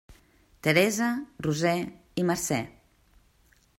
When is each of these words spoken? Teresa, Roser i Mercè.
Teresa, 0.67 1.09
Roser 1.47 1.75
i 2.23 2.27
Mercè. 2.31 2.61